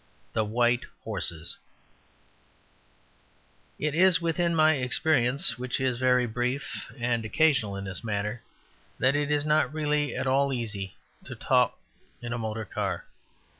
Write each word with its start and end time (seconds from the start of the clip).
The 0.33 0.43
White 0.43 0.87
Horses 1.03 1.59
It 3.77 3.93
is 3.93 4.19
within 4.19 4.55
my 4.55 4.73
experience, 4.77 5.59
which 5.59 5.79
is 5.79 5.99
very 5.99 6.25
brief 6.25 6.91
and 6.97 7.23
occasional 7.23 7.75
in 7.75 7.83
this 7.85 8.03
matter, 8.03 8.41
that 8.97 9.15
it 9.15 9.29
is 9.29 9.45
not 9.45 9.71
really 9.71 10.15
at 10.15 10.25
all 10.25 10.51
easy 10.51 10.95
to 11.25 11.35
talk 11.35 11.77
in 12.19 12.33
a 12.33 12.39
motor 12.39 12.65
car. 12.65 13.05